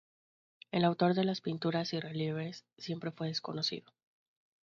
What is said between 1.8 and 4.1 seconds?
y relieves siempre fue desconocido.